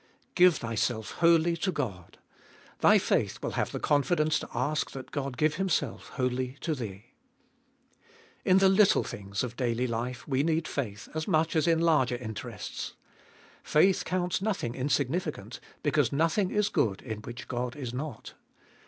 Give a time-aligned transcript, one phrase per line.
[0.33, 0.33] 2.
[0.33, 2.17] Give thyself wholly to God—
[2.79, 7.13] thy faith will have the confidence to ash that God give Himself wholly to thee.
[8.43, 8.43] 3.
[8.45, 12.17] In the little things of daily life we need faith as much as in larger
[12.17, 12.93] interests.
[13.61, 18.33] Faith counts nothing insignificant, because nothing is good in which God is not.